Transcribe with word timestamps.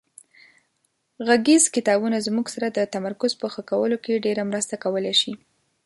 غږیز 1.27 1.63
کتابونه 1.75 2.17
زموږ 2.27 2.45
سره 2.55 2.67
د 2.71 2.79
تمرکز 2.93 3.31
په 3.41 3.47
ښه 3.53 3.61
کولو 3.69 3.97
کې 4.03 4.23
ډېره 4.25 4.43
مرسته 4.51 4.75
کولای 4.83 5.15
شي. 5.21 5.33